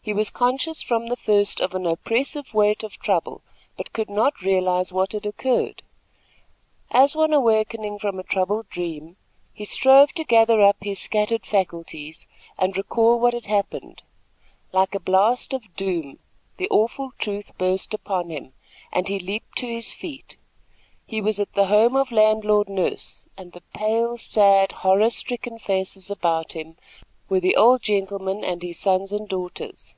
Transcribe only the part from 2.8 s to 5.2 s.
of trouble, but could not realize what